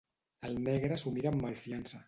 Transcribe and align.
El 0.49 0.57
negre 0.69 0.97
s'ho 1.03 1.15
mira 1.19 1.31
amb 1.35 1.47
malfiança. 1.49 1.99